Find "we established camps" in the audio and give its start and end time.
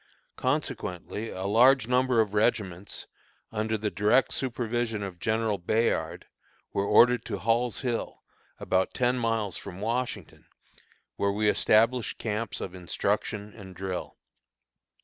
11.31-12.59